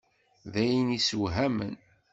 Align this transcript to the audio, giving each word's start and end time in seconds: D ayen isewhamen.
D 0.51 0.53
ayen 0.63 0.95
isewhamen. 0.97 1.73